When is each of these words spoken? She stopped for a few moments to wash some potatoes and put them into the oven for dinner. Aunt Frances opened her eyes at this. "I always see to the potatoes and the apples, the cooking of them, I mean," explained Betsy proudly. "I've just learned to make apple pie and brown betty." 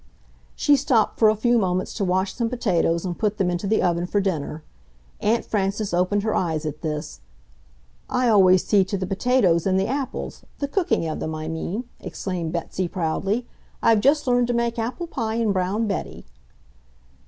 She 0.55 0.75
stopped 0.75 1.19
for 1.19 1.29
a 1.29 1.35
few 1.35 1.59
moments 1.59 1.93
to 1.93 2.03
wash 2.03 2.33
some 2.33 2.49
potatoes 2.49 3.05
and 3.05 3.15
put 3.19 3.37
them 3.37 3.51
into 3.51 3.67
the 3.67 3.83
oven 3.83 4.07
for 4.07 4.19
dinner. 4.19 4.63
Aunt 5.19 5.45
Frances 5.45 5.93
opened 5.93 6.23
her 6.23 6.33
eyes 6.33 6.65
at 6.65 6.81
this. 6.81 7.21
"I 8.09 8.27
always 8.27 8.65
see 8.65 8.83
to 8.85 8.97
the 8.97 9.05
potatoes 9.05 9.67
and 9.67 9.79
the 9.79 9.85
apples, 9.85 10.43
the 10.57 10.67
cooking 10.67 11.07
of 11.07 11.19
them, 11.19 11.35
I 11.35 11.47
mean," 11.47 11.83
explained 11.99 12.51
Betsy 12.51 12.87
proudly. 12.87 13.45
"I've 13.83 14.01
just 14.01 14.25
learned 14.25 14.47
to 14.47 14.53
make 14.55 14.79
apple 14.79 15.05
pie 15.05 15.35
and 15.35 15.53
brown 15.53 15.85
betty." 15.85 16.25